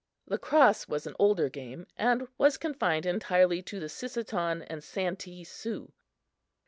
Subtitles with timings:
[0.25, 5.93] Lacrosse was an older game and was confined entirely to the Sisseton and Santee Sioux.